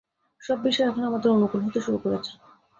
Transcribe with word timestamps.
সব 0.41 0.57
বিষয় 0.63 0.87
এখন 0.87 1.03
আমাদের 1.03 1.29
অনুকূল 1.31 1.59
হতে 1.63 1.79
শুরু 1.81 1.97
করেছে। 1.97 2.31